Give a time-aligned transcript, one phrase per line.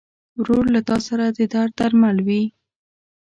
[0.41, 2.43] ورور له تا سره د درد مل وي.